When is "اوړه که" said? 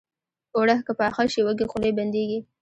0.55-0.93